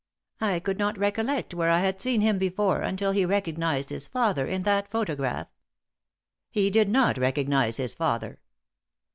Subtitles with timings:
[0.39, 4.47] I could not recollect where I had seen him before until he recognised his father
[4.47, 5.45] in that photograph"
[6.49, 8.39] "He did not recognize his father."